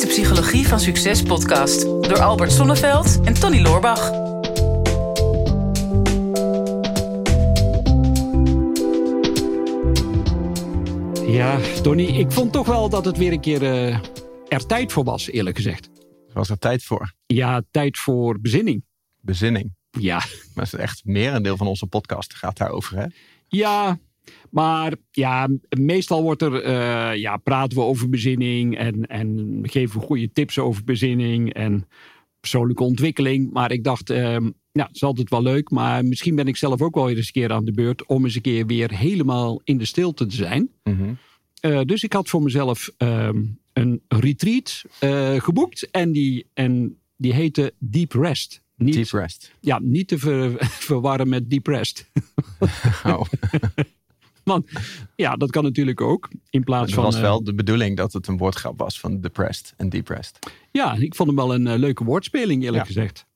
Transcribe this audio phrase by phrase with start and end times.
[0.00, 4.10] is de Psychologie van Succes podcast door Albert Sonneveld en Tony Loorbach.
[11.26, 13.98] Ja, Tony, ik vond toch wel dat het weer een keer eh,
[14.48, 15.88] er tijd voor was, eerlijk gezegd.
[16.32, 17.12] Was er tijd voor?
[17.26, 18.84] Ja, tijd voor bezinning.
[19.20, 19.74] Bezinning.
[19.90, 20.18] Ja,
[20.54, 23.06] Maar het is echt merendeel van onze podcast gaat daarover, hè?
[23.48, 23.98] ja
[24.50, 30.06] maar ja, meestal wordt er, eh, ja, praten we over bezinning en, en geven we
[30.06, 31.88] goede tips over bezinning en
[32.40, 33.52] persoonlijke ontwikkeling.
[33.52, 36.82] Maar ik dacht, ehm, ja, het is altijd wel leuk, maar misschien ben ik zelf
[36.82, 39.78] ook wel eens een keer aan de beurt om eens een keer weer helemaal in
[39.78, 40.68] de stilte te zijn.
[40.82, 41.12] Mhm.
[41.60, 47.34] Eh, dus ik had voor mezelf ehm, een retreat eh, geboekt en die, en die
[47.34, 48.62] heette Deep Rest.
[48.76, 49.52] Niet, Deep rest.
[49.60, 50.56] Ja, niet te ver-
[50.88, 52.08] verwarren met depressed.
[53.04, 53.22] Oh,
[54.52, 54.70] Want
[55.16, 56.28] ja, dat kan natuurlijk ook.
[56.50, 57.04] In plaats het van.
[57.04, 60.38] was eh, wel de bedoeling dat het een woordgrap was van depressed en depressed.
[60.70, 62.86] ja, ik vond hem wel een eh, leuke woordspeling, eerlijk Ja.
[62.86, 63.26] gezegd.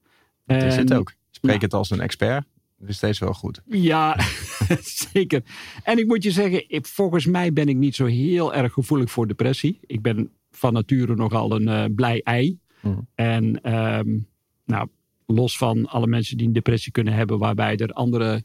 [0.47, 1.13] Dat is het ook.
[1.31, 1.61] Spreek ja.
[1.61, 2.45] het als een expert.
[2.79, 3.61] Dat is steeds wel goed.
[3.67, 4.17] Ja,
[5.13, 5.43] zeker.
[5.83, 9.11] En ik moet je zeggen, ik, volgens mij ben ik niet zo heel erg gevoelig
[9.11, 9.79] voor depressie.
[9.87, 12.59] Ik ben van nature nogal een eh, blij ei.
[12.81, 12.99] Mhm.
[13.15, 14.19] En ehm,
[14.65, 14.89] nou,
[15.27, 18.45] los van alle mensen die een depressie kunnen hebben, waarbij er andere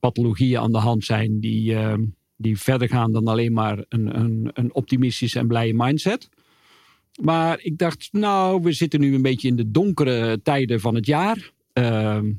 [0.00, 2.04] pathologieën aan de hand zijn die, ehm,
[2.36, 6.28] die verder gaan dan alleen maar een, een, een optimistische en blije mindset.
[7.22, 11.06] Maar ik dacht, nou, we zitten nu een beetje in de donkere tijden van het
[11.06, 11.52] jaar.
[11.72, 12.32] Ehm,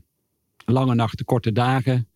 [0.65, 2.07] lange nachten, korte dagen.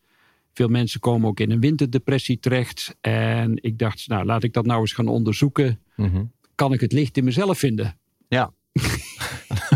[0.53, 2.95] Veel mensen komen ook in een winterdepressie terecht.
[3.01, 5.79] En ik dacht, nou, laat ik dat nou eens gaan onderzoeken.
[5.95, 6.23] Mhm.
[6.55, 7.97] Kan ik het licht in mezelf vinden?
[8.27, 8.53] Ja.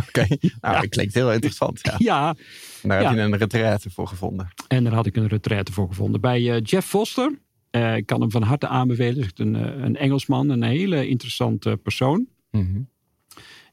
[0.17, 0.27] Oké,
[0.61, 1.79] nou, dat klinkt heel interessant.
[1.83, 1.95] Ja.
[1.97, 2.35] Ja,
[2.81, 4.47] En daar heb je een retraite voor gevonden.
[4.67, 6.21] en daar had ik een retraite voor gevonden.
[6.21, 7.39] Bij eh, Jeff Foster.
[7.69, 9.13] Eh, ik kan hem van harte aanbevelen.
[9.13, 12.27] Hij is een, eh, een Engelsman, een hele interessante persoon.
[12.51, 12.79] Mhm.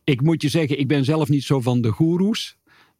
[0.04, 2.56] Ik moet je zeggen, ik ben zelf niet zo van de goeroes.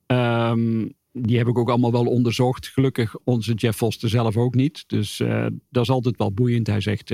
[0.06, 2.66] Ehm, die heb ik ook allemaal wel onderzocht.
[2.66, 4.84] Gelukkig onze Jeff Foster zelf ook niet.
[4.86, 5.16] Dus
[5.70, 6.66] dat is altijd wel boeiend.
[6.66, 7.12] Hij zegt,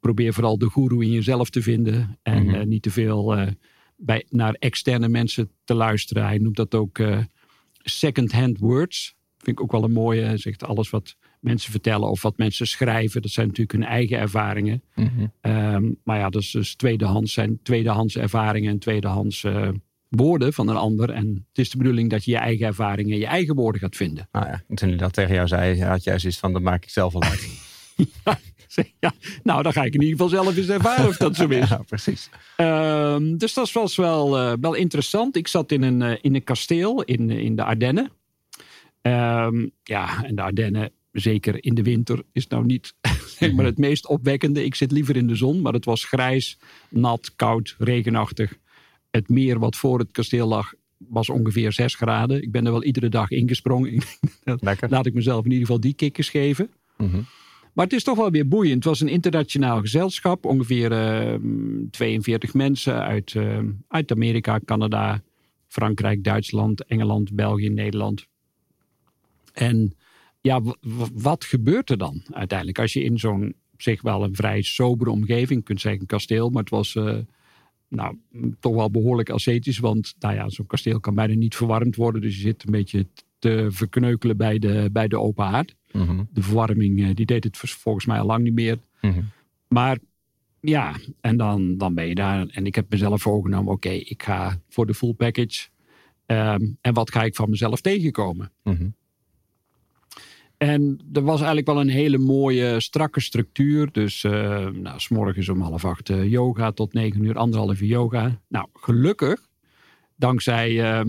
[0.00, 2.18] probeer vooral de goeroe in jezelf te vinden.
[2.22, 2.68] En Mhm.
[2.68, 3.36] niet te veel
[4.00, 6.24] bij, naar externe mensen te luisteren.
[6.24, 7.18] Hij noemt dat ook eh
[7.82, 9.14] second-hand words.
[9.38, 10.22] Vind ik ook wel een mooie.
[10.22, 13.22] Hij zegt alles wat mensen vertellen of wat mensen schrijven.
[13.22, 14.82] Dat zijn natuurlijk hun eigen ervaringen.
[14.94, 15.26] Mhm.
[15.40, 19.68] Ehm, maar ja, dat is dus tweedehands zijn tweedehands ervaringen en tweedehands eh,
[20.08, 21.10] woorden van een ander.
[21.10, 24.28] En het is de bedoeling dat je je eigen ervaringen, je eigen woorden gaat vinden.
[24.32, 26.82] Nou ja, en toen hij dat tegen jou zei, had jij zoiets van, dat maak
[26.82, 27.48] ik zelf wel uit.
[28.24, 28.38] ja,
[29.42, 31.68] nou, dan ga ik in ieder geval zelf eens ervaren of dat zo is.
[31.68, 32.30] Ja, precies.
[32.56, 35.36] Ehm, dus dat was wel, eh, wel interessant.
[35.36, 38.10] Ik zat in een, eh, in een kasteel in, in de Ardennen.
[39.02, 42.94] Ehm, ja, en de Ardennen, zeker in de winter, is nou niet
[43.38, 44.64] zeg maar het meest opwekkende.
[44.64, 48.58] Ik zit liever in de zon, maar het was grijs, nat, koud, regenachtig.
[49.10, 50.72] Het meer wat voor het kasteel lag
[51.08, 52.42] was ongeveer 6 graden.
[52.42, 54.02] Ik ben er wel iedere dag ingesprongen.
[54.44, 54.88] Lekker.
[54.88, 56.70] Laat ik mezelf in ieder geval die kikkers geven.
[56.96, 57.20] Mhm.
[57.72, 58.74] Maar het is toch wel weer boeiend.
[58.74, 60.44] Het was een internationaal gezelschap.
[60.44, 61.34] Ongeveer eh,
[61.90, 63.58] 42 mensen uit, eh,
[63.88, 65.22] uit Amerika, Canada,
[65.66, 68.26] Frankrijk, Duitsland, Engeland, België, Nederland.
[69.52, 69.94] En
[70.40, 70.60] ja,
[71.14, 72.78] wat gebeurt er dan uiteindelijk?
[72.78, 76.50] Als je in zo'n op zich wel een vrij sobere omgeving, kunt zeggen een kasteel,
[76.50, 77.18] maar het was eh,
[77.88, 78.16] nou,
[78.60, 79.78] toch wel behoorlijk ascetisch.
[79.78, 82.20] Want nou ja, zo'n kasteel kan bijna niet verwarmd worden.
[82.20, 83.06] Dus je zit een beetje
[83.38, 86.22] te verkneukelen bij de, bij de open haard Mhm.
[86.32, 88.78] de verwarming, eh, die deed het volgens mij al lang niet meer.
[89.00, 89.20] Mhm.
[89.68, 89.98] Maar
[90.60, 92.46] ja, en dan, dan ben je daar.
[92.46, 95.68] En ik heb mezelf voorgenomen, oké, ik ga voor de full package.
[96.26, 98.52] Ehm, en wat ga ik van mezelf tegenkomen?
[98.62, 98.86] Mhm.
[100.56, 103.92] En er was eigenlijk wel een hele mooie, strakke structuur.
[103.92, 107.88] Dus eh nou, s morgens om half acht eh, yoga tot negen uur, anderhalf uur
[107.88, 108.40] yoga.
[108.48, 109.48] Nou, gelukkig,
[110.16, 111.06] dankzij eh,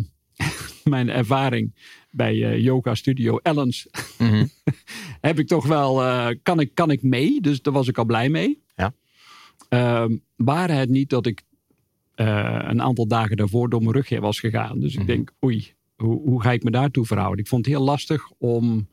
[0.96, 1.74] mijn ervaring
[2.12, 3.88] bij eh, yoga studio Ellens,
[4.18, 4.46] Mhm.
[5.22, 7.42] heb ik toch wel, eh, kan, ik, kan ik mee.
[7.42, 8.62] Dus daar was ik al blij mee.
[8.76, 8.94] Ja.
[9.70, 11.42] Ehm, waren het niet dat ik
[12.16, 14.80] eh, een aantal dagen daarvoor door mijn rug heen was gegaan.
[14.80, 15.02] Dus Mhm.
[15.02, 17.40] ik denk, oei, hoe, hoe ga ik me daartoe verhouden?
[17.40, 18.88] Ik vond het heel lastig om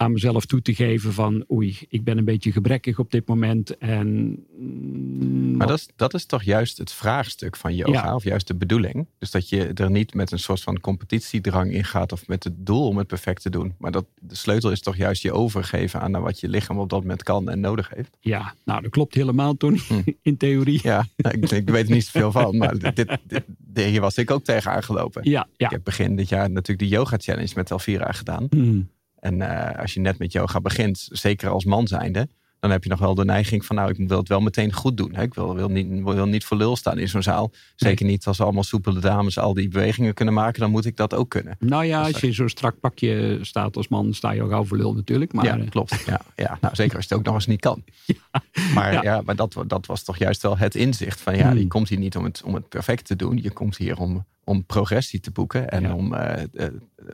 [0.00, 3.78] aan mezelf toe te geven van oei, ik ben een beetje gebrekkig op dit moment.
[3.78, 8.14] En, mm, Maar dat is, dat is toch juist het vraagstuk van yoga, Ja.
[8.14, 9.06] of juist de bedoeling.
[9.18, 12.66] Dus dat je er niet met een soort van competitiedrang in gaat of met het
[12.66, 13.74] doel om het perfect te doen.
[13.78, 17.00] Maar dat de sleutel is toch juist je overgeven aan wat je lichaam op dat
[17.00, 18.16] moment kan en nodig heeft.
[18.20, 20.02] Ja, nou dat klopt helemaal Tony, Hm.
[20.22, 20.80] in theorie.
[20.82, 23.44] Ja, nou, ik, ik weet er niet zoveel van, maar dit, dit, dit-
[23.86, 25.30] hier was ik ook tegen aangelopen.
[25.30, 25.66] Ja, ja.
[25.66, 28.46] Ik heb begin dit jaar natuurlijk de yoga challenge met Elvira gedaan.
[28.50, 28.88] Hmm.
[29.20, 32.28] En eh, als je net met yoga begint, zeker als man zijnde,
[32.60, 34.96] dan heb je nog wel de neiging van, nou, ik wil het wel meteen goed
[34.96, 35.14] doen.
[35.14, 35.22] Hè?
[35.22, 37.50] Ik wil, wil, niet, wil niet voor lul staan in zo'n zaal.
[37.76, 41.14] Zeker niet als allemaal soepele dames al die bewegingen kunnen maken, dan moet ik dat
[41.14, 41.56] ook kunnen.
[41.58, 44.64] Nou ja, als je in zo'n strak pakje staat als man, sta je al gauw
[44.64, 45.32] voor lul natuurlijk.
[45.32, 46.02] Maar, ja, eh, klopt.
[46.06, 46.58] Ja, ja.
[46.60, 47.84] Nou, zeker als je het ook nog eens niet kan.
[48.74, 49.02] Maar, Ja.
[49.02, 49.20] ja.
[49.24, 51.58] maar dat, dat was toch juist wel het inzicht van, ja, Hmm.
[51.58, 53.38] je komt hier niet om het, om het perfect te doen.
[53.42, 55.94] Je komt hier om, om progressie te boeken en Ja.
[55.94, 56.66] om, eh,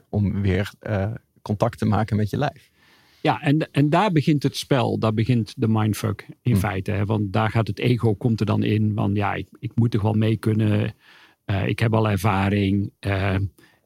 [0.09, 0.71] om weer
[1.45, 2.69] contact te maken met je lijf.
[3.21, 4.99] Ja, en, en daar begint het spel.
[4.99, 6.59] Daar begint de mindfuck in Hm.
[6.59, 6.91] feite.
[6.91, 7.05] Hè?
[7.05, 8.91] Want daar gaat het ego komt er dan in.
[8.95, 10.95] Van ja, ik, ik moet toch wel mee kunnen.
[11.45, 12.91] Eh, ik heb al ervaring.
[12.99, 13.35] Eh,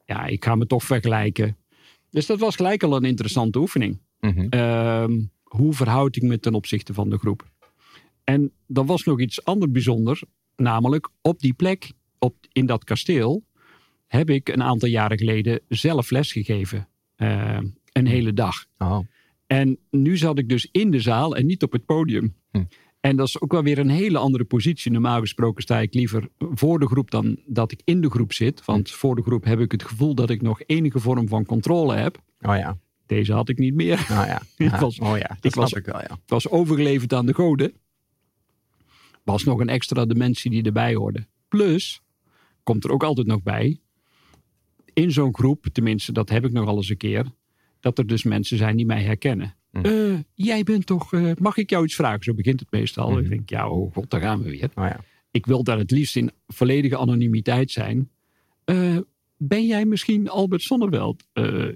[0.04, 1.56] ja, ik ga me toch vergelijken.
[2.10, 3.98] Dus dat was gelijk al een interessante oefening.
[4.20, 4.46] Mhm.
[4.48, 7.48] Ehm, hoe verhoud ik me ten opzichte van de groep?
[8.24, 10.24] En er was nog iets anders bijzonders.
[10.56, 13.44] Namelijk op die plek, op, in dat kasteel,
[14.06, 16.88] heb ik een aantal jaren geleden zelf lesgegeven.
[17.20, 17.58] Eh,
[17.92, 18.66] een hele dag.
[18.78, 18.98] Oh,
[19.46, 22.34] En nu zat ik dus in de zaal en niet op het podium.
[22.50, 22.62] Hm.
[23.00, 24.90] En dat is ook wel weer een hele andere positie.
[24.92, 28.64] Normaal gesproken sta ik liever voor de groep dan dat ik in de groep zit.
[28.64, 31.94] Want voor de groep heb ik het gevoel dat ik nog enige vorm van controle
[31.94, 32.22] heb.
[32.40, 32.78] oh ja.
[33.06, 34.06] Deze had ik niet meer.
[34.08, 34.42] Nou ja.
[34.56, 34.78] Ja.
[34.80, 36.10] was- oh ja, dat ik was- ik wel, ja.
[36.20, 37.72] Het was overgeleverd aan de goden.
[39.24, 41.26] Was nog een extra dimensie die erbij hoorde.
[41.48, 42.02] Plus,
[42.62, 43.80] komt er ook altijd nog bij.
[44.92, 47.26] In zo'n groep, tenminste dat heb ik nog al eens een keer.
[47.80, 49.54] Dat er dus mensen zijn die mij herkennen.
[49.70, 49.78] Hm.
[49.84, 52.22] Eh, jij bent toch, eh, mag ik jou iets vragen?
[52.22, 53.10] Zo begint het meestal.
[53.10, 53.18] Mhm.
[53.18, 54.70] Ik denk, ja, oh god, daar gaan we weer.
[54.74, 55.00] Oh ja.
[55.30, 58.10] Ik wil daar het liefst in volledige anonimiteit zijn.
[58.64, 58.96] Eh,
[59.36, 61.24] ben jij misschien Albert Sonneveld?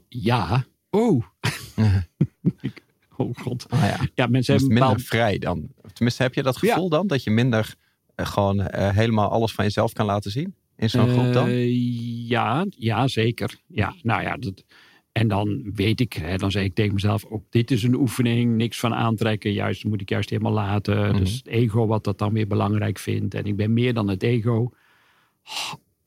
[0.09, 0.65] Ja.
[0.91, 1.25] Oh.
[2.61, 2.83] Ik-
[3.17, 3.67] oh god.
[3.71, 4.01] Oh ja.
[4.15, 5.03] Ja, mensen hebben een minder bepaald...
[5.03, 5.69] vrij dan.
[5.93, 6.73] Tenminste, heb je dat Ja.
[6.73, 7.07] gevoel dan?
[7.07, 7.75] Dat je minder
[8.17, 10.55] gewoon helemaal alles van jezelf kan laten zien?
[10.77, 11.49] In zo'n groep dan?
[11.49, 13.59] Eh, ja, ja, zeker.
[13.67, 14.65] Ja, nou ja, dat,
[15.13, 18.57] en dan weet ik, hè, dan zeg ik tegen mezelf, ook dit is een oefening,
[18.57, 19.53] niks van aantrekken.
[19.53, 21.09] Juist moet ik juist helemaal laten.
[21.09, 21.17] Mhm.
[21.19, 23.35] Dus het ego wat dat dan weer belangrijk vindt.
[23.35, 24.71] En ik ben meer dan het ego.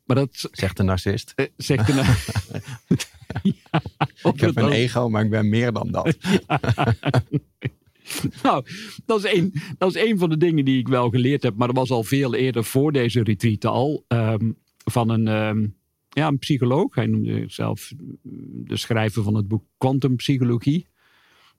[0.05, 1.33] Maar dat Zegt de narcist.
[1.35, 1.87] eh, zegt
[3.43, 3.81] ja,
[4.21, 6.17] of Ik heb een dan- ego, maar ik ben meer dan dat.
[8.44, 8.65] Nou,
[9.06, 11.56] dat is, een, dat is een van de dingen die ik wel geleerd heb.
[11.56, 14.04] Maar dat was al veel eerder voor deze retreat al.
[14.07, 14.51] ehm,
[14.83, 15.68] van een, ehm,
[16.09, 16.95] ja, een psycholoog.
[16.95, 17.94] Hij noemde zichzelf
[18.54, 20.88] de schrijver van het boek Quantum Psychologie.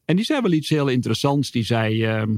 [0.04, 1.50] En die zei wel iets heel interessants.
[1.50, 2.36] Die zei, ehm,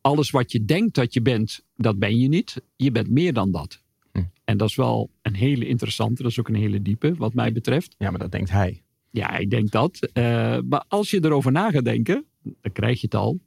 [0.00, 2.62] alles wat je denkt dat je bent, dat ben je niet.
[2.76, 3.82] Je bent meer dan dat.
[4.12, 4.22] Hm.
[4.44, 6.22] En dat is wel een hele interessante.
[6.22, 7.94] Dat is ook een hele diepe, wat mij betreft.
[7.98, 8.82] Ja, maar dat denkt hij.
[9.10, 10.08] Ja, ik denk dat.
[10.12, 12.24] Eh, maar als je erover na gaat denken,
[12.60, 13.40] dan krijg je het al.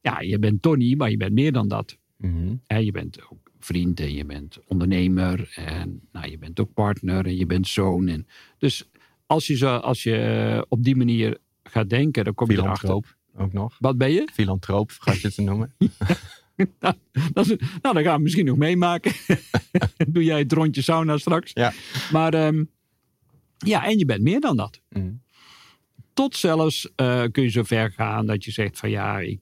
[0.00, 1.98] Ja, je bent Tony, maar je bent meer dan dat.
[2.16, 2.54] Mhm.
[2.66, 7.36] Je bent ook vriend en je bent ondernemer en nou, je bent ook partner en
[7.36, 8.08] je bent zoon.
[8.08, 8.26] En,
[8.58, 8.90] dus
[9.26, 12.78] als je, zo, als je eh, op die manier gaat denken, dan kom je erachter.
[12.78, 13.76] Filantroop ook nog.
[13.78, 14.28] Wat ben je?
[14.32, 15.74] Filantroop, gaat je het te noemen.
[16.80, 16.94] nou,
[17.32, 19.12] dat is, nou, dan gaan we misschien nog meemaken.
[20.12, 21.50] Doe jij het rondje sauna straks.
[21.54, 21.72] Ja.
[22.12, 22.64] Maar ehm,
[23.58, 24.80] ja, en je bent meer dan dat.
[24.88, 25.12] Mhm.
[26.20, 29.40] Tot zelfs eh, kun je zo ver gaan dat je zegt van ja, ik,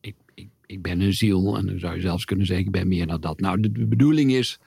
[0.00, 1.56] ik, ik, ik ben een ziel.
[1.56, 3.40] En dan zou je zelfs kunnen zeggen, ik ben meer dan dat.
[3.40, 4.58] Nou, de, de bedoeling is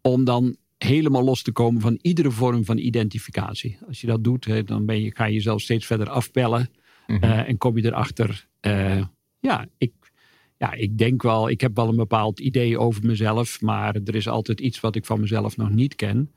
[0.00, 3.78] om dan helemaal los te komen van iedere vorm van identificatie.
[3.86, 6.70] Als je dat doet, hè, dan ben je, ga je jezelf steeds verder afpellen.
[7.06, 7.22] Mhm.
[7.22, 9.04] eh, en kom je erachter, eh,
[9.40, 9.92] ja, ik,
[10.56, 13.60] ja, ik denk wel, ik heb wel een bepaald idee over mezelf.
[13.60, 16.32] Maar er is altijd iets wat ik van mezelf nog niet ken.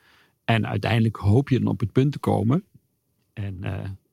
[0.46, 2.64] En uiteindelijk hoop je dan op het punt te komen.
[3.34, 3.64] En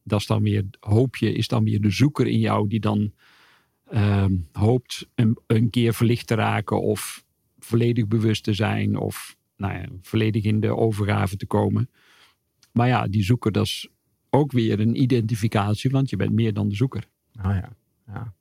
[0.09, 3.13] dat is dan weer, hoop je, is dan weer de zoeker in jou die dan
[3.91, 7.25] ehm, hoopt een, een keer verlicht te raken of
[7.59, 11.91] volledig bewust te zijn of nou ja, volledig in de overgave te komen.
[12.73, 13.89] Maar ja, die zoeker, dat is
[14.31, 17.09] ook weer een identificatie, want je bent meer dan de zoeker.
[17.39, 17.73] Oh ja.
[18.07, 18.35] ja.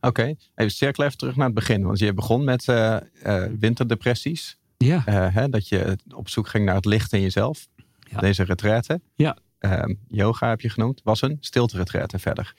[0.00, 1.82] Oké, even cirkel even terug naar het begin.
[1.82, 4.58] Want je begon met eh, eh, winterdepressies.
[4.76, 7.68] Ja, Eh, hè, dat je op zoek ging naar het licht in jezelf.
[8.10, 8.18] Ja.
[8.18, 9.00] Deze retraite.
[9.14, 9.36] Ja.
[9.58, 11.00] Ehm, yoga heb je genoemd.
[11.04, 12.54] Was een stilte retraite verder.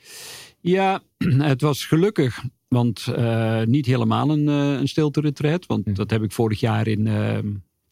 [0.59, 1.01] ja
[1.51, 5.65] het was gelukkig, want eh, niet helemaal een, eh, een stilte retreat.
[5.65, 5.93] Want Hm.
[5.93, 7.37] dat heb ik vorig jaar in, eh,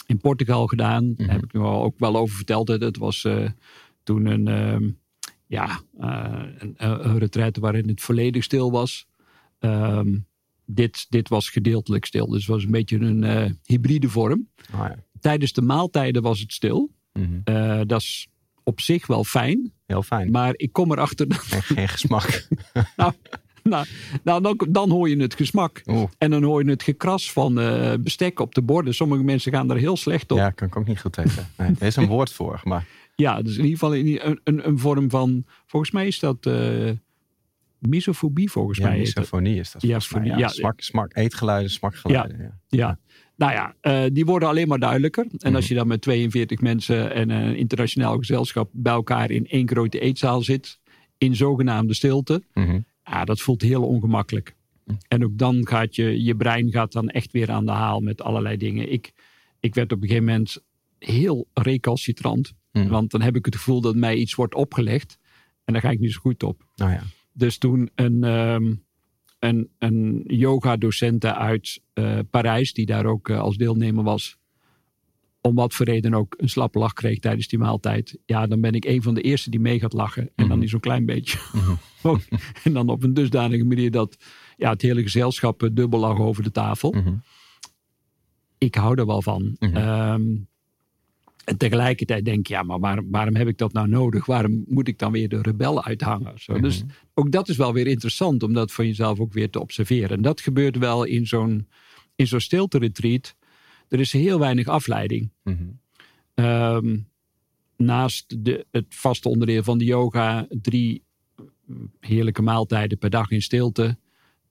[0.06, 1.14] in Portugal gedaan.
[1.16, 1.36] Daar Mhm.
[1.36, 2.80] heb ik nu al ook wel over verteld.
[2.80, 3.50] Dat was eh,
[4.04, 4.90] toen een, ehm,
[5.48, 9.08] ja, een, een retraite waarin het volledig stil was.
[9.60, 10.18] Ehm,
[10.66, 12.26] dit, dit was gedeeltelijk stil.
[12.28, 14.50] Dus het was een beetje een hybride vorm.
[14.74, 14.96] Oh ja.
[15.20, 16.92] Tijdens de maaltijden was het stil.
[17.14, 17.40] Mhm.
[17.88, 18.28] Dat is
[18.66, 19.74] op zich wel fijn.
[19.86, 20.32] Heel fijn.
[20.32, 21.28] Maar ik kom erachter.
[21.28, 22.48] dat- En geen gesmak.
[22.98, 23.14] nou,
[23.64, 23.86] nou,
[24.24, 25.82] nou dan, dan hoor je het gesmak.
[25.86, 28.94] Oeh, En dan hoor je het gekras van eh, bestek op de borden.
[28.96, 30.38] Sommige mensen gaan er heel slecht op.
[30.38, 31.48] Ja, ja, kan ik ook niet goed tegen.
[31.58, 32.62] Nee, er is een woord voor.
[32.64, 35.46] Maar dus in ieder geval een, een, een vorm van.
[35.66, 36.46] Volgens mij is dat.
[36.46, 36.90] eh,
[37.80, 38.98] misofobie volgens Ja, mij.
[38.98, 39.82] misofonie is dat.
[39.82, 40.22] Ja, volgens mij.
[40.22, 40.48] fonie, Ja, ja.
[40.54, 42.38] smak, smak, eetgeluiden, smakgeluiden.
[42.38, 42.58] Ja.
[42.68, 43.00] Ja,
[43.36, 45.24] nou ja, eh, die worden alleen maar duidelijker.
[45.24, 45.56] En Mhm.
[45.56, 50.00] als je dan met 42 mensen en een internationaal gezelschap bij elkaar in één grote
[50.00, 50.80] eetzaal zit,
[51.18, 52.80] in zogenaamde stilte, Mhm.
[53.04, 54.56] ja, dat voelt heel ongemakkelijk.
[54.86, 54.98] Mhm.
[55.08, 58.22] En ook dan gaat je, je brein gaat dan echt weer aan de haal met
[58.22, 58.92] allerlei dingen.
[58.92, 59.12] Ik,
[59.60, 60.58] ik werd op een gegeven moment
[61.00, 62.54] heel recalcitrant.
[62.72, 62.88] Mhm.
[62.88, 65.18] Want dan heb ik het gevoel dat mij iets wordt opgelegd.
[65.66, 66.66] En daar ga ik niet zo goed op.
[66.76, 67.02] Nou ja.
[67.38, 68.74] Dus toen een, ehm
[69.40, 74.38] een, een yoga-docente uit eh, Parijs, die daar ook eh, als deelnemer was,
[75.42, 78.18] om wat voor reden ook een slappe lach kreeg tijdens die maaltijd.
[78.26, 80.24] Ja, dan ben ik een van de eerste die mee gaat lachen.
[80.24, 80.60] En dan Mhm.
[80.60, 81.38] niet zo'n klein beetje.
[81.54, 81.72] Mhm.
[82.12, 82.22] Ook-
[82.64, 84.18] en dan op een dusdanige manier dat
[84.58, 86.92] ja, het hele gezelschap eh, dubbel lag over de tafel.
[86.92, 87.14] Mhm.
[88.58, 89.56] Ik hou er wel van.
[89.60, 90.36] Mhm.
[91.46, 94.26] En tegelijkertijd denk ik, ja, maar waarom, waarom heb ik dat nou nodig?
[94.26, 96.40] Waarom moet ik dan weer de rebel uithangen?
[96.40, 96.92] Zo, Dus Mhm.
[97.14, 100.10] ook dat is wel weer interessant om dat van jezelf ook weer te observeren.
[100.18, 101.68] En dat gebeurt wel in zo'n,
[102.16, 103.36] in zo'n stilte-retreat.
[103.88, 105.30] Er is heel weinig afleiding.
[105.44, 105.64] Mhm.
[106.34, 106.98] Ehm,
[107.78, 111.04] naast de, het vaste onderdeel van de yoga, drie
[112.00, 113.98] heerlijke maaltijden per dag in stilte.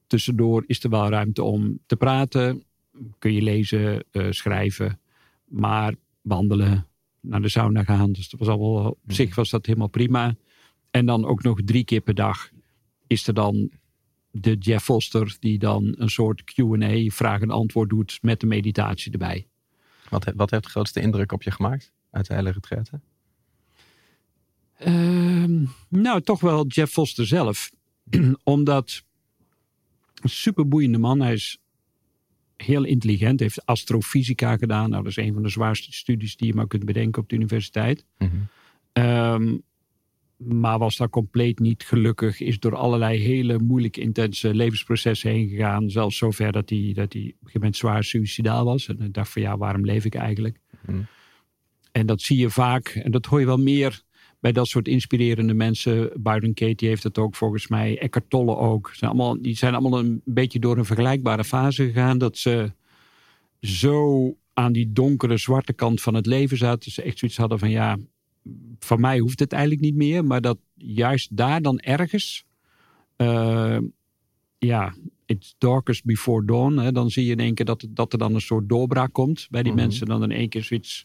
[0.07, 2.65] Tussendoor is er wel ruimte om te praten.
[3.19, 5.01] Kun je lezen, eh, schrijven,
[5.45, 6.87] maar wandelen,
[7.21, 8.13] naar de sauna gaan.
[8.13, 10.37] Dus dat was allemaal, op zich was dat helemaal prima.
[10.91, 12.51] En dan ook nog drie keer per dag
[13.07, 13.71] is er dan
[14.31, 19.13] de Jeff Foster, die dan een soort QA, vraag en antwoord doet met de meditatie
[19.13, 19.47] erbij.
[20.09, 23.01] Wat, wat heeft de grootste indruk op je gemaakt uit de hele retraite?
[24.79, 27.71] Ehm, nou, toch wel Jeff Foster zelf.
[28.43, 29.03] Omdat
[30.15, 31.21] een superboeiende man.
[31.21, 31.59] Hij is
[32.65, 33.41] heel intelligent.
[33.41, 34.91] Heeft astrofysica gedaan.
[34.91, 37.37] Nou, dat is een van de zwaarste studies die je maar kunt bedenken op de
[37.37, 38.05] universiteit.
[38.19, 38.31] Mhm.
[38.93, 39.57] Ehm,
[40.37, 42.41] maar was daar compleet niet gelukkig.
[42.41, 45.91] Is door allerlei hele moeilijke, intense levensprocessen heen gegaan.
[45.91, 48.89] Zelfs zover dat hij, dat hij op een gegeven moment zwaar suicidaal was.
[48.89, 50.59] En ik dacht van ja, waarom leef ik eigenlijk?
[50.87, 51.01] Mhm.
[51.93, 52.89] En dat zie je vaak.
[52.89, 54.03] En dat hoor je wel meer
[54.45, 56.11] bij dat soort inspirerende mensen.
[56.17, 57.99] Byron Katie heeft het ook volgens mij.
[57.99, 58.91] Eckhart Tolle ook.
[58.95, 62.19] Zijn allemaal, die zijn allemaal een beetje door een vergelijkbare fase gegaan.
[62.19, 62.73] Dat ze
[63.61, 66.79] zo aan die donkere, zwarte kant van het leven zaten.
[66.85, 67.99] Dat ze echt zoiets hadden van ja,
[68.79, 70.25] van mij hoeft het eigenlijk niet meer.
[70.25, 72.45] Maar dat juist daar dan ergens...
[73.17, 73.79] eh,
[74.59, 74.95] ja,
[75.27, 76.77] it's darkest before dawn.
[76.77, 79.47] Hè, dan zie je in één keer dat, dat er dan een soort doorbraak komt
[79.51, 79.81] bij die Mhm.
[79.81, 80.07] mensen.
[80.07, 81.05] Dan in één keer zoiets...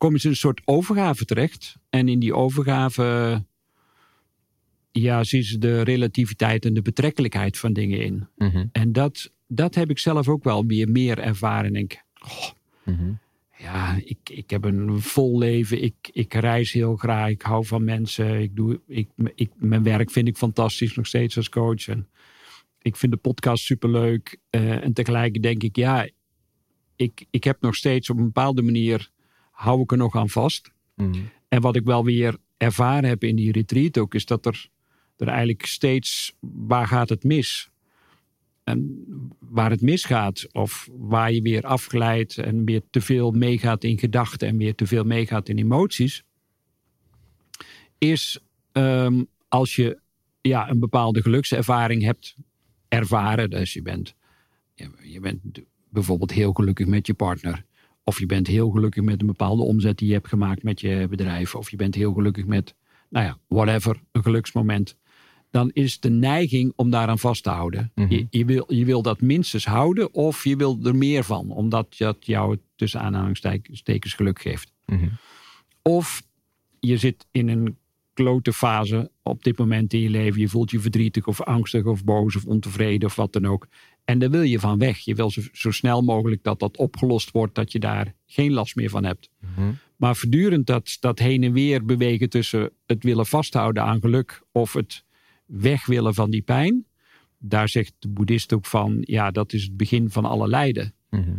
[0.00, 1.76] Komen ze in een soort overgave terecht.
[1.90, 3.44] En in die overgave...
[4.92, 8.28] Ja, zien ze de relativiteit en de betrekkelijkheid van dingen in.
[8.36, 8.66] Mhm.
[8.72, 11.64] En dat, dat heb ik zelf ook wel weer meer ervaren.
[11.66, 12.48] En denk, oh,
[12.84, 13.12] Mhm.
[13.58, 15.82] ja, ik, ik heb een vol leven.
[15.82, 17.28] Ik, ik reis heel graag.
[17.28, 18.40] Ik hou van mensen.
[18.40, 21.88] Ik doe, ik, ik, mijn werk vind ik fantastisch nog steeds als coach.
[21.88, 22.08] En
[22.82, 24.36] ik vind de podcast superleuk.
[24.50, 26.08] Eh en tegelijk denk ik, ja,
[26.96, 29.10] ik, ik heb nog steeds op een bepaalde manier,
[29.60, 30.70] hou ik er nog aan vast.
[30.94, 31.20] Mhm.
[31.48, 34.68] En wat ik wel weer ervaren heb in die retreat ook, is dat er,
[35.16, 37.70] er eigenlijk steeds, waar gaat het mis?
[38.64, 39.04] En
[39.38, 44.48] waar het misgaat, of waar je weer afglijdt en weer te veel meegaat in gedachten
[44.48, 46.24] en weer te veel meegaat in emoties,
[47.98, 48.40] is
[48.72, 50.00] ehm, als je
[50.40, 52.36] ja, een bepaalde gelukservaring hebt
[52.88, 53.50] ervaren.
[53.50, 54.14] Dus je bent,
[54.74, 55.40] je, je bent
[55.88, 57.64] bijvoorbeeld heel gelukkig met je partner.
[58.04, 61.06] Of je bent heel gelukkig met een bepaalde omzet die je hebt gemaakt met je
[61.10, 61.54] bedrijf.
[61.54, 62.74] Of je bent heel gelukkig met,
[63.08, 64.96] nou ja, whatever, een geluksmoment.
[65.50, 67.92] Dan is de neiging om daaraan vast te houden.
[67.94, 68.12] Mhm.
[68.12, 71.50] je, je, wil, je wil dat minstens houden of je wil er meer van.
[71.50, 74.72] Omdat dat jou tussen aanhalingstekens geluk geeft.
[74.86, 75.08] Mhm.
[75.82, 76.22] Of
[76.80, 77.76] je zit in een
[78.22, 80.40] klote fase op dit moment in je leven.
[80.40, 83.66] Je voelt je verdrietig of angstig of boos of ontevreden of wat dan ook.
[84.04, 84.98] En daar wil je van weg.
[84.98, 87.54] Je wil zo, zo snel mogelijk dat dat opgelost wordt.
[87.54, 89.30] Dat je daar geen last meer van hebt.
[89.38, 89.72] Mhm.
[89.96, 94.72] Maar voortdurend dat, dat heen en weer bewegen tussen het willen vasthouden aan geluk of
[94.72, 95.04] het
[95.46, 96.86] weg willen van die pijn.
[97.38, 100.94] Daar zegt de boeddhist ook van, ja, dat is het begin van alle lijden.
[101.10, 101.30] Mhm.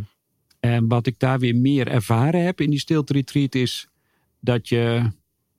[0.60, 3.88] En wat ik daar weer meer ervaren heb in die stilte retreat is
[4.40, 5.10] dat je,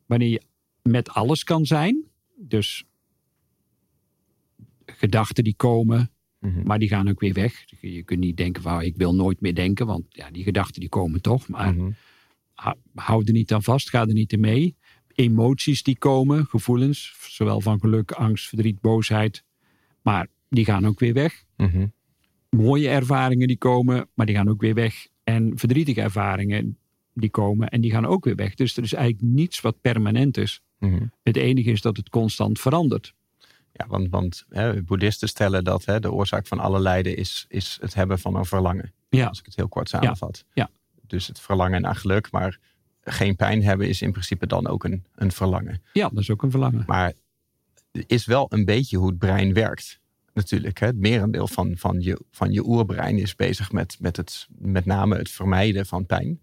[0.05, 0.41] wanneer je
[0.89, 2.03] met alles kan zijn,
[2.35, 2.83] dus
[4.85, 6.63] gedachten die komen, Mhm.
[6.63, 7.65] maar die gaan ook weer weg.
[7.81, 10.89] Je kunt niet denken van, ik wil nooit meer denken, want ja, die gedachten die
[10.89, 11.47] komen toch.
[11.47, 11.75] Maar
[12.53, 14.75] ha- hou er niet aan vast, ga er niet in mee.
[15.15, 19.43] Emoties die komen, gevoelens, zowel van geluk, angst, verdriet, boosheid,
[20.01, 21.43] maar die gaan ook weer weg.
[21.57, 21.87] Mhm.
[22.49, 25.07] Mooie ervaringen die komen, maar die gaan ook weer weg.
[25.23, 26.77] En verdrietige ervaringen
[27.13, 28.55] die komen en die gaan ook weer weg.
[28.55, 30.61] Dus er is eigenlijk niets wat permanent is.
[30.83, 31.05] Mhm.
[31.23, 33.13] Het enige is dat het constant verandert.
[33.71, 37.77] Ja, want, want hè, boeddhisten stellen dat hè, de oorzaak van alle lijden is, is
[37.81, 38.93] het hebben van een verlangen.
[39.09, 39.27] Ja.
[39.27, 40.45] Als ik het heel kort samenvat.
[40.53, 40.69] Ja.
[41.07, 42.59] Dus het verlangen naar geluk, maar
[43.03, 45.81] geen pijn hebben is in principe dan ook een, een verlangen.
[45.93, 46.83] Ja, dat is ook een verlangen.
[46.87, 47.13] Maar
[47.91, 49.99] het is wel een beetje hoe het brein werkt.
[50.33, 50.87] Natuurlijk, hè.
[50.87, 55.17] het merendeel van, van, je, van je oerbrein is bezig met, met, het, met name
[55.17, 56.39] het vermijden van pijn.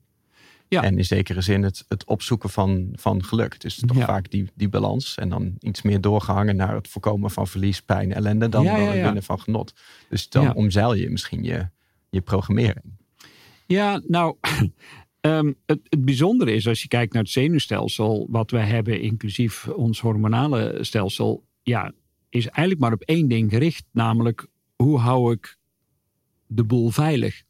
[0.71, 0.83] Ja.
[0.83, 3.61] En in zekere zin het, het opzoeken van, van geluk.
[3.61, 4.05] Dus toch Ja.
[4.05, 5.15] vaak die, die balans.
[5.15, 8.49] En dan iets meer doorgehangen naar het voorkomen van verlies, pijn, ellende.
[8.49, 9.75] Dan, Ja, het winnen van genot.
[10.09, 11.69] Dus dan omzeil je misschien je,
[12.11, 12.85] je programmering.
[13.67, 14.37] Ja, nou,
[15.21, 19.69] ehm, het, het bijzondere is als je kijkt naar het zenuwstelsel, wat we hebben, inclusief
[19.69, 21.93] ons hormonale stelsel, ja,
[22.29, 24.47] is eigenlijk maar op één ding gericht, namelijk
[24.77, 25.59] hoe hou ik
[26.47, 27.43] de boel veilig?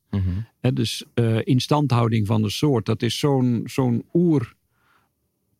[0.60, 4.54] Hè, dus eh, instandhouding van de soort, dat is zo'n zo'n oer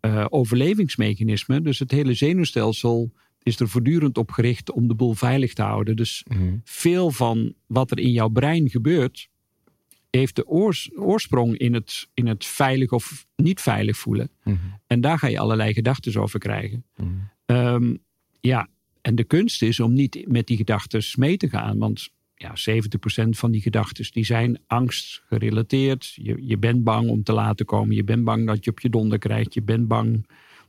[0.01, 1.61] eh, overlevingsmechanisme.
[1.61, 5.97] Dus het hele zenuwstelsel is er voortdurend op gericht om de boel veilig te houden.
[5.97, 6.25] Dus
[6.65, 9.29] veel van wat er in jouw brein gebeurt,
[10.11, 14.31] heeft de oors- oorsprong in het, in het veilig of niet veilig voelen.
[14.87, 16.85] En daar ga je allerlei gedachten over krijgen.
[17.47, 17.95] Ehm,
[18.41, 18.69] ja,
[19.01, 21.79] en de kunst is om niet met die gedachten mee te gaan.
[21.79, 22.55] Want ja,
[23.25, 26.13] 70% van die gedachten die zijn angst gerelateerd.
[26.15, 27.95] Je, je bent bang om te laten komen.
[27.97, 29.55] Je bent bang dat je op je donder krijgt.
[29.55, 30.27] Je bent bang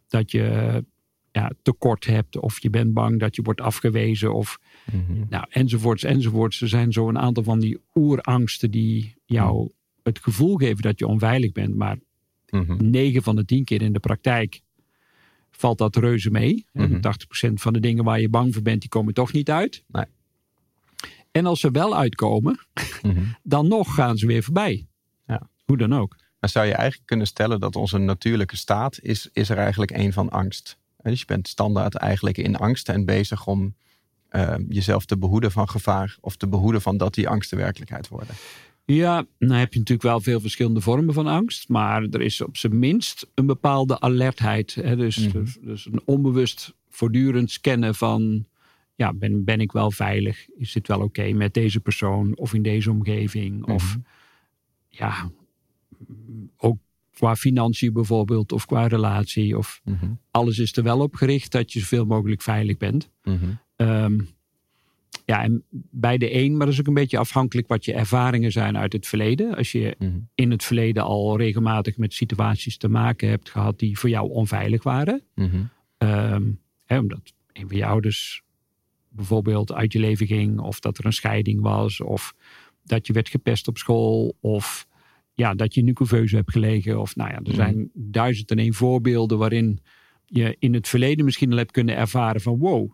[0.07, 0.83] dat je
[1.31, 2.37] ja, tekort hebt.
[2.37, 4.33] Of je bent bang dat je wordt afgewezen.
[4.33, 4.59] Of
[5.29, 6.61] nou, enzovoorts, enzovoorts.
[6.61, 9.71] Er zijn zo een aantal van die oerangsten die jou
[10.03, 11.75] het gevoel geven dat je onveilig bent.
[11.75, 11.97] Maar
[12.49, 12.89] Mhm.
[12.89, 14.61] 9 van de 10 keer in de praktijk
[15.51, 16.65] valt dat reuze mee.
[16.73, 16.99] En Mhm.
[16.99, 19.83] 80% van de dingen waar je bang voor bent, die komen toch niet uit.
[19.87, 20.05] Nee.
[21.31, 22.59] En als ze wel uitkomen,
[23.01, 23.23] Mhm.
[23.43, 24.87] dan nog gaan ze weer voorbij.
[25.27, 25.49] Ja.
[25.65, 26.15] Hoe dan ook.
[26.39, 30.13] Dan zou je eigenlijk kunnen stellen dat onze natuurlijke staat is, is er eigenlijk een
[30.13, 30.77] van angst.
[31.01, 33.75] Dus je bent standaard eigenlijk in angst en bezig om
[34.29, 36.17] eh, jezelf te behoeden van gevaar.
[36.21, 38.35] Of te behoeden van dat die angsten werkelijkheid worden.
[38.85, 41.69] Ja, dan heb je natuurlijk wel veel verschillende vormen van angst.
[41.69, 44.75] Maar er is op zijn minst een bepaalde alertheid.
[44.75, 44.95] Hè?
[44.95, 45.31] Dus, Mhm.
[45.31, 48.45] dus, dus een onbewust voortdurend scannen van...
[49.01, 50.47] Ja, ben, ben ik wel veilig?
[50.57, 53.65] Is dit wel oké met deze persoon of in deze omgeving?
[53.67, 53.99] Of Mhm.
[54.89, 55.31] ja,
[56.57, 56.77] ook
[57.13, 59.57] qua financiën bijvoorbeeld of qua relatie.
[59.57, 60.05] Of Mhm.
[60.31, 63.09] alles is er wel op gericht dat je zoveel mogelijk veilig bent.
[63.23, 63.45] Mhm.
[63.75, 64.19] Ehm,
[65.25, 68.51] ja, en bij de een, maar dat is ook een beetje afhankelijk wat je ervaringen
[68.51, 69.55] zijn uit het verleden.
[69.55, 69.95] Als je
[70.35, 74.83] in het verleden al regelmatig met situaties te maken hebt gehad die voor jou onveilig
[74.83, 75.21] waren.
[75.97, 76.43] Ehm,
[76.85, 78.43] hè, omdat een van je ouders
[79.11, 82.33] bijvoorbeeld uit je leven ging, of dat er een scheiding was, of
[82.83, 84.87] dat je werd gepest op school, of
[85.33, 86.99] ja, dat je in een couveuse hebt gelegen.
[86.99, 89.79] Of nou ja, er zijn duizend en één voorbeelden waarin
[90.25, 92.91] je in het verleden misschien al hebt kunnen ervaren van wow,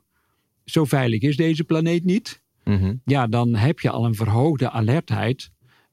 [0.66, 2.42] zo veilig is deze planeet niet.
[2.64, 2.96] Mhm.
[3.06, 5.52] Ja, dan heb je al een verhoogde alertheid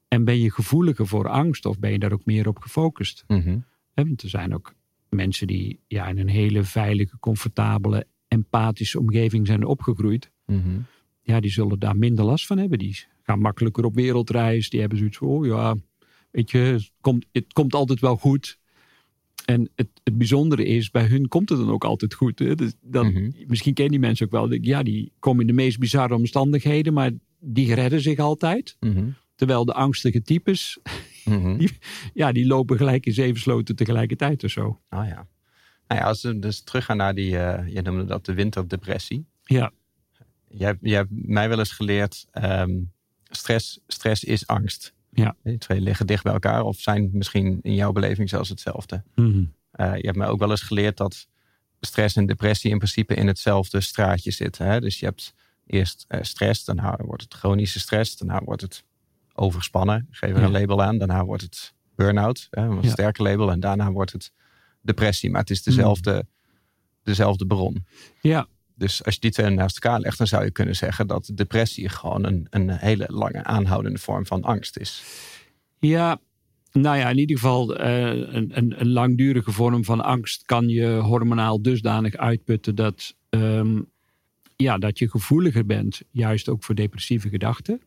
[0.08, 3.24] en ben je gevoeliger voor angst of ben je daar ook meer op gefocust.
[3.26, 3.58] Mhm.
[3.94, 4.74] Want er zijn ook
[5.08, 10.30] mensen die ja, in een hele veilige, comfortabele, empathische omgeving zijn opgegroeid.
[10.46, 10.78] Mhm.
[11.22, 12.78] Ja, die zullen daar minder last van hebben.
[12.78, 14.70] Die gaan makkelijker op wereldreis.
[14.70, 15.76] Die hebben zoiets van, oh ja,
[16.30, 18.58] weet je, het komt, het komt altijd wel goed.
[19.44, 22.38] En het, het bijzondere is, bij hun komt het dan ook altijd goed.
[22.38, 22.54] Hè?
[22.54, 23.30] Dus dan, Mhm.
[23.46, 24.52] Misschien kennen die mensen ook wel.
[24.52, 28.76] Ja, die komen in de meest bizarre omstandigheden, maar die redden zich altijd.
[28.80, 29.08] Mhm.
[29.34, 30.78] Terwijl de angstige types,
[31.58, 31.70] die,
[32.14, 34.80] ja, die lopen gelijk in zeven sloten tegelijkertijd of zo.
[34.90, 35.26] Oh ja.
[35.94, 39.26] Nou ja, als we dus teruggaan naar die, eh je noemde dat de winterdepressie.
[39.42, 39.70] Ja,
[40.48, 42.72] Jij, jij hebt mij wel eens geleerd, ehm,
[43.24, 44.92] stress, stress is angst.
[45.10, 45.36] Ja.
[45.42, 49.02] Die twee liggen dicht bij elkaar of zijn misschien in jouw beleving zelfs hetzelfde.
[49.14, 49.44] Mhm.
[49.70, 51.28] Eh, je hebt mij ook wel eens geleerd dat
[51.80, 54.66] stress en depressie in principe in hetzelfde straatje zitten.
[54.66, 54.80] Hè?
[54.80, 55.34] Dus je hebt
[55.66, 58.84] eerst eh, stress, daarna wordt het chronische stress, daarna wordt het
[59.34, 60.44] overspannen, geef er Ja.
[60.44, 60.98] een label aan.
[60.98, 62.90] Daarna wordt het burn-out, een Ja.
[62.90, 63.50] sterker label.
[63.50, 64.32] En daarna wordt het
[64.84, 65.30] depressie.
[65.30, 66.26] Maar het is dezelfde,
[67.02, 67.86] dezelfde bron.
[68.20, 71.30] ja, Dus als je die twee naast elkaar legt, dan zou je kunnen zeggen dat
[71.34, 75.02] depressie gewoon een, een hele lange aanhoudende vorm van angst is.
[75.78, 76.20] Ja,
[76.72, 80.86] nou ja, in ieder geval eh, een, een, een langdurige vorm van angst kan je
[80.86, 83.80] hormonaal dusdanig uitputten dat, ehm,
[84.56, 87.80] ja, dat je gevoeliger bent, juist ook voor depressieve gedachten.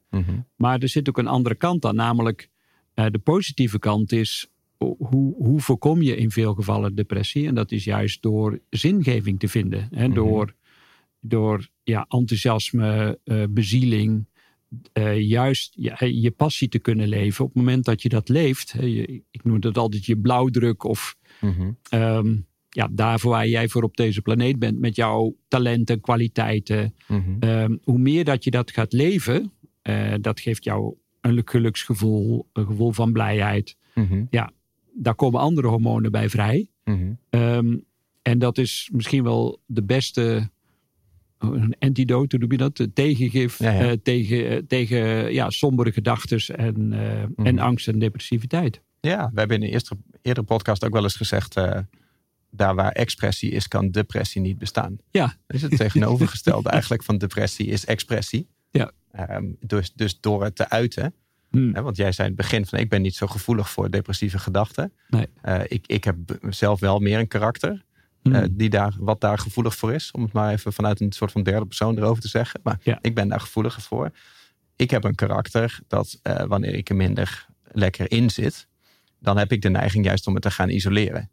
[0.55, 2.49] Maar er zit ook een andere kant aan, namelijk
[2.93, 7.47] eh, de positieve kant is hoe, hoe voorkom je in veel gevallen depressie?
[7.47, 9.87] En dat is juist door zingeving te vinden.
[9.91, 10.05] Hè?
[10.07, 10.15] Mhm.
[10.15, 10.53] Door,
[11.19, 14.27] door ja, enthousiasme, eh, bezieling,
[14.93, 17.45] eh, juist je, je passie te kunnen leven.
[17.45, 20.83] Op het moment dat je dat leeft, hè, je, ik noem dat altijd je blauwdruk
[20.83, 21.71] of Mhm.
[21.89, 22.35] ehm,
[22.69, 26.95] ja, daarvoor waar jij voor op deze planeet bent, met jouw talenten, kwaliteiten.
[27.07, 27.35] Mhm.
[27.39, 32.65] Ehm, hoe meer dat je dat gaat leven, eh, dat geeft jou een geluksgevoel, een
[32.65, 33.77] gevoel van blijheid.
[33.93, 34.23] Mhm.
[34.99, 36.69] Daar komen andere hormonen bij vrij.
[36.83, 37.11] Mhm.
[37.29, 37.77] Ehm,
[38.21, 40.49] en dat is misschien wel de beste
[41.39, 42.87] oh, een antidote, hoe noem je dat?
[42.95, 43.89] Tegengif Ja, ja.
[43.91, 47.57] eh, tegen, eh, tegen ja, sombere gedachten en, eh, en Mhm.
[47.59, 48.81] angst en depressiviteit.
[49.01, 51.55] Ja, we hebben in de eerste, eerdere podcast ook wel eens gezegd...
[51.55, 51.79] eh,
[52.49, 54.97] daar waar expressie is, kan depressie niet bestaan.
[55.11, 55.25] Ja.
[55.47, 58.47] Dat is het tegenovergestelde eigenlijk van depressie, is expressie.
[58.71, 58.91] Ja.
[59.11, 61.13] Ehm, dus, dus door het te uiten.
[61.57, 61.83] Hmm.
[61.83, 64.93] Want jij zei in het begin van ik ben niet zo gevoelig voor depressieve gedachten.
[65.09, 65.27] Nee.
[65.41, 66.15] Eh, ik, ik heb
[66.49, 67.85] zelf wel meer een karakter
[68.21, 68.35] Hmm.
[68.35, 70.11] eh, die daar, wat daar gevoelig voor is.
[70.11, 72.59] Om het maar even vanuit een soort van derde persoon erover te zeggen.
[72.63, 72.99] Maar Ja.
[73.01, 74.11] ik ben daar gevoeliger voor.
[74.75, 78.67] Ik heb een karakter dat eh, wanneer ik er minder lekker in zit,
[79.19, 81.29] dan heb ik de neiging juist om het te gaan isoleren.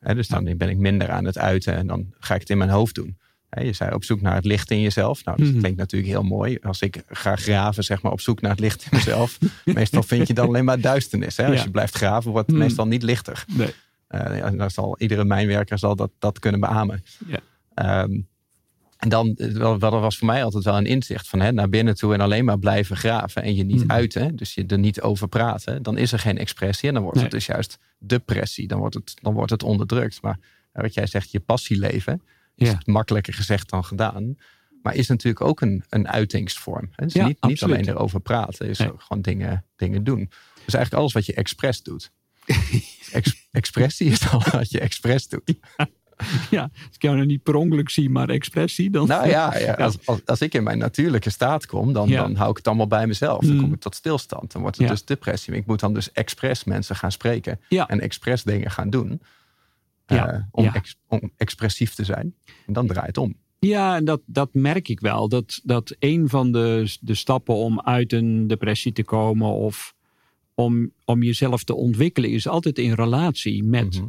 [0.00, 2.58] Hè, dus dan ben ik minder aan het uiten en dan ga ik het in
[2.58, 3.18] mijn hoofd doen.
[3.50, 5.24] Je zei op zoek naar het licht in jezelf.
[5.24, 5.58] Nou, dat Mhm.
[5.58, 6.58] klinkt natuurlijk heel mooi.
[6.62, 9.38] Als ik ga graven, zeg maar, op zoek naar het licht in mezelf.
[9.64, 11.36] meestal vind je dan alleen maar duisternis.
[11.36, 11.46] Hè?
[11.46, 11.62] Als Ja.
[11.64, 12.64] je blijft graven, wordt het Mhm.
[12.66, 13.44] meestal niet lichter.
[13.56, 13.74] Nee.
[14.08, 17.04] Ja, dan zal iedere mijnwerker zal dat, dat kunnen beamen.
[17.26, 17.38] Ja.
[17.74, 18.20] Ehm,
[18.96, 21.94] en dan eh, dat was voor mij altijd wel een inzicht van hè, naar binnen
[21.94, 23.90] toe en alleen maar blijven graven en je niet Mhm.
[23.90, 27.16] uiten, dus je er niet over praten, dan is er geen expressie en dan wordt
[27.18, 27.26] Nee.
[27.26, 30.22] het dus juist depressie, dan wordt het, dan wordt het onderdrukt.
[30.22, 30.38] Maar
[30.72, 32.22] wat jij zegt, je passie leven,
[32.54, 32.66] Ja.
[32.74, 34.36] het makkelijker gezegd dan gedaan.
[34.82, 36.88] Maar is natuurlijk ook een, een uitingsvorm.
[36.92, 37.04] Hè?
[37.04, 38.92] Dus Ja, niet, niet alleen erover praten, is Nee.
[38.92, 40.30] ook gewoon dingen, dingen doen.
[40.64, 42.10] Dus eigenlijk alles wat je expres doet.
[43.12, 45.52] Ex- expressie is al wat je expres doet.
[46.50, 49.06] Ja, als ik jou nou niet per ongeluk zie, maar expressie, dan...
[49.06, 52.20] Nou ja, ja, als, als, als ik in mijn natuurlijke staat kom, dan, Ja.
[52.22, 53.44] dan hou ik het allemaal bij mezelf.
[53.44, 53.60] Dan Mm.
[53.60, 54.52] kom ik tot stilstand.
[54.52, 54.92] Dan wordt het Ja.
[54.92, 55.54] dus depressie.
[55.54, 57.60] Ik moet dan dus expres mensen gaan spreken.
[57.68, 59.22] En expres dingen gaan doen.
[60.16, 60.32] Ja.
[60.32, 60.74] eh, om, Ja.
[60.74, 62.34] ex- om expressief te zijn.
[62.66, 63.34] En dan draait het om.
[63.58, 65.28] Ja, en dat, dat merk ik wel.
[65.28, 69.94] Dat, dat een van de, de stappen om uit een depressie te komen of
[70.54, 73.94] om, om jezelf te ontwikkelen, is altijd in relatie met.
[73.96, 74.06] Mhm.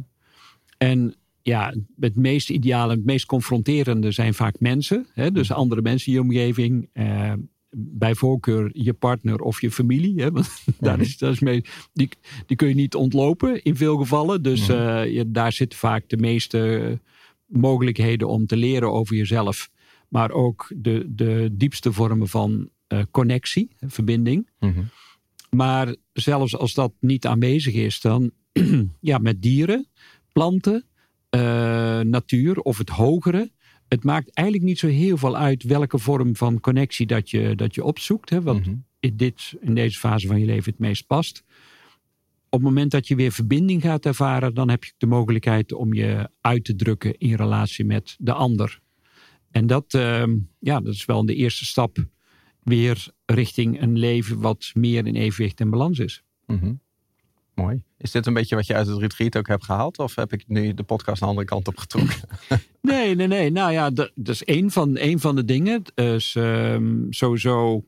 [0.78, 5.06] En ja, het meest ideale, het meest confronterende zijn vaak mensen.
[5.14, 5.32] Hè?
[5.32, 6.88] Dus andere mensen in je omgeving.
[6.92, 7.32] Eh,
[7.76, 10.22] bij voorkeur je partner of je familie.
[10.22, 10.30] Hè?
[10.30, 12.08] Want daar is, dat is mee, die,
[12.46, 14.42] die kun je niet ontlopen in veel gevallen.
[14.42, 14.78] Dus Mhm.
[14.78, 16.98] eh, je, daar zitten vaak de meeste
[17.46, 19.70] mogelijkheden om te leren over jezelf.
[20.08, 24.48] Maar ook de, de diepste vormen van eh, connectie, verbinding.
[24.60, 24.80] Mhm.
[25.50, 28.30] Maar zelfs als dat niet aanwezig is, dan
[29.00, 29.86] ja, met dieren,
[30.32, 30.84] planten,
[31.30, 31.40] eh,
[32.00, 33.50] natuur of het hogere.
[33.92, 37.74] Het maakt eigenlijk niet zo heel veel uit welke vorm van connectie dat je, dat
[37.74, 38.30] je opzoekt.
[38.30, 38.74] Hè, wat Mhm.
[39.00, 41.44] in, dit, in deze fase van je leven het meest past.
[42.48, 45.94] Op het moment dat je weer verbinding gaat ervaren, dan heb je de mogelijkheid om
[45.94, 48.80] je uit te drukken in relatie met de ander.
[49.50, 52.06] En dat, ehm, ja, dat is wel de eerste stap
[52.62, 56.22] weer richting een leven wat meer in evenwicht en balans is.
[56.46, 56.72] Mhm.
[57.62, 57.82] Mooi.
[57.98, 59.98] Is dit een beetje wat je uit het retreat ook hebt gehaald?
[59.98, 62.16] Of heb ik nu de podcast de andere kant op getrokken?
[62.80, 63.50] Nee, nee, nee.
[63.50, 65.82] Nou ja, dat, is één van, één van de dingen.
[65.94, 67.84] Dus ehm, sowieso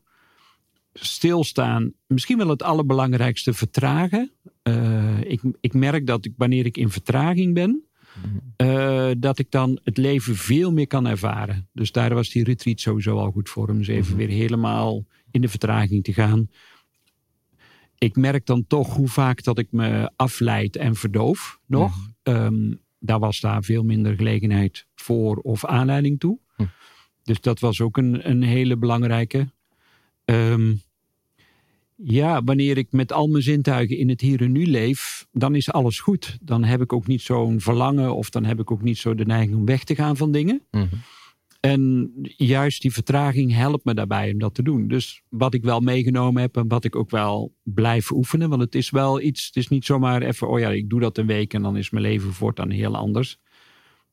[0.93, 1.93] stilstaan.
[2.07, 4.31] Misschien wel het allerbelangrijkste vertragen.
[4.63, 7.83] Eh, ik, ik merk dat ik wanneer ik in vertraging ben,
[8.55, 11.69] eh, dat ik dan het leven veel meer kan ervaren.
[11.73, 13.69] Dus daar was die retreat sowieso al goed voor.
[13.69, 14.17] Om eens even Mhm.
[14.17, 16.49] weer helemaal in de vertraging te gaan.
[17.97, 21.95] Ik merk dan toch hoe vaak dat ik me afleid en verdoof nog.
[21.95, 22.35] Mhm.
[22.35, 26.39] Ehm, daar was daar veel minder gelegenheid voor of aanleiding toe.
[26.55, 26.63] Hm.
[27.23, 29.51] Dus dat was ook een, een hele belangrijke.
[30.25, 30.73] Ehm,
[31.95, 35.71] ja, wanneer ik met al mijn zintuigen in het hier en nu leef, dan is
[35.71, 36.37] alles goed.
[36.41, 39.25] Dan heb ik ook niet zo'n verlangen of dan heb ik ook niet zo de
[39.25, 40.61] neiging om weg te gaan van dingen.
[40.71, 40.95] Mhm.
[41.65, 44.87] En juist die vertraging helpt me daarbij om dat te doen.
[44.87, 48.49] Dus wat ik wel meegenomen heb en wat ik ook wel blijf oefenen.
[48.49, 51.17] Want het is wel iets, het is niet zomaar even, oh ja, ik doe dat
[51.17, 53.39] een week en dan is mijn leven voortaan heel anders.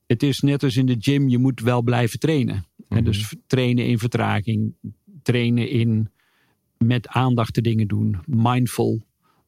[0.05, 2.65] Het is net als in de gym, je moet wel blijven trainen.
[2.75, 2.97] Mhm.
[2.97, 4.73] En dus trainen in vertraging,
[5.21, 6.09] trainen in
[6.77, 9.05] met aandacht de dingen doen, mindful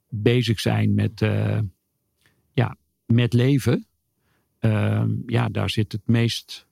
[0.09, 1.59] bezig zijn met, eh,
[2.53, 3.85] ja, met leven.
[4.59, 6.67] Ehm, ja, daar zit het meest,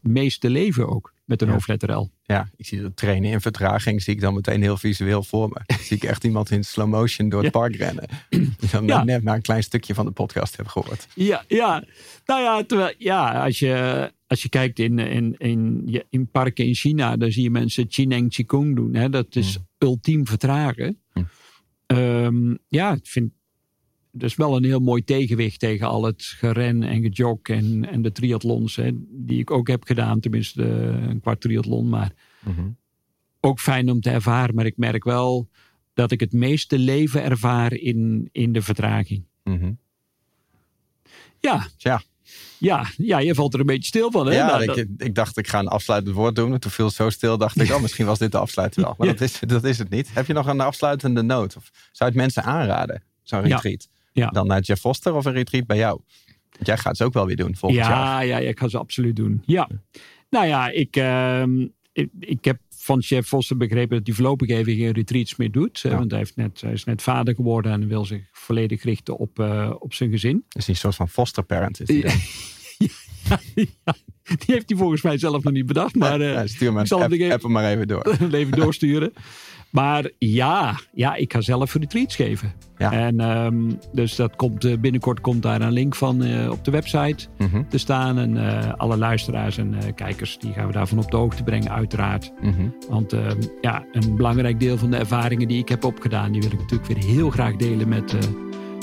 [0.00, 1.52] meeste leven ook met een Ja.
[1.52, 2.10] hoofdletter L.
[2.22, 5.74] Ja, ik zie dat trainen in vertraging, zie ik dan meteen heel visueel voor me.
[5.86, 7.58] zie ik echt iemand in slow motion door het Ja.
[7.60, 8.04] park rennen.
[8.30, 9.04] Die dan Ja.
[9.04, 11.06] net maar een klein stukje van de podcast heb gehoord.
[11.14, 11.84] Ja, ja.
[12.26, 16.74] Nou ja, terwijl, ja als, je, als je kijkt in, in, in, in parken in
[16.74, 18.94] China, dan zie je mensen Qineng Qigong doen.
[18.94, 19.08] Hè?
[19.10, 20.98] Dat is ultiem vertragen.
[21.12, 21.22] Hm.
[22.68, 23.32] Ja, ik vind
[24.18, 28.12] dus wel een heel mooi tegenwicht tegen al het geren en gejog en, en de
[28.12, 28.76] triathlons.
[28.76, 30.20] Hè, die ik ook heb gedaan.
[30.20, 30.62] Tenminste
[31.08, 31.88] een kwart triathlon.
[31.88, 32.12] Maar
[32.44, 32.68] Mhm.
[33.40, 34.54] ook fijn om te ervaren.
[34.54, 35.48] Maar ik merk wel
[35.94, 39.24] dat ik het meeste leven ervaar in, in de vertraging.
[39.44, 39.72] Mhm.
[41.40, 42.02] Ja, Tja,
[42.58, 44.26] ja, ja, je valt er een beetje stil van.
[44.26, 44.34] Hè?
[44.34, 46.52] ja, Nou, ik, dat- ik dacht ik ga een afsluitend woord doen.
[46.52, 48.94] En Toen viel het zo stil, dacht ik, oh, misschien was dit de afsluiter wel.
[48.98, 49.12] Maar Ja.
[49.12, 50.14] dat, is, dat is het niet.
[50.14, 51.56] Heb je nog een afsluitende noot?
[51.56, 53.54] Of zou je het mensen aanraden, zo'n Ja.
[53.54, 53.88] retreat?
[53.90, 53.94] Ja.
[54.30, 56.00] Dan naar Jeff Foster of een retreat bij jou?
[56.50, 57.90] Want jij gaat ze ook wel weer doen volgend jaar.
[57.90, 59.42] ja, ja, ja, ik ga ze absoluut doen.
[59.46, 59.68] Ja.
[60.30, 61.60] Nou ja, ik, ehm,
[61.92, 65.78] ik, ik heb van chef Vossen begrepen dat hij voorlopig even geen retreats meer doet.
[65.80, 65.96] Ja.
[65.96, 69.38] Want hij, heeft net, hij is net vader geworden en wil zich volledig richten op,
[69.38, 70.44] eh, op zijn gezin.
[70.52, 71.80] Is een soort van foster parent?
[71.88, 71.88] Is?
[73.28, 73.38] Ja,
[74.24, 75.94] die heeft hij volgens mij zelf nog niet bedacht.
[75.94, 78.16] Maar eh, Ja, stuur maar app, even- app maar even door.
[78.32, 79.12] even doorsturen.
[79.70, 82.52] Maar ja, ja, ik ga zelf retreats geven.
[82.78, 82.92] Ja.
[82.92, 86.70] En ehm, dus dat komt, eh, binnenkort komt daar een link van eh, op de
[86.70, 88.18] website Mhm, te staan.
[88.18, 92.32] En eh, alle luisteraars en kijkers, die gaan we daarvan op de hoogte brengen, uiteraard.
[92.42, 92.68] mhm.
[92.88, 96.52] Want ehm, ja, een belangrijk deel van de ervaringen die ik heb opgedaan, die wil
[96.52, 98.14] ik natuurlijk weer heel graag delen met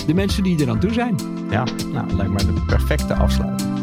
[0.07, 1.15] de mensen die er aan toe zijn.
[1.49, 3.82] Ja, nou, lijkt me de perfecte afsluiting.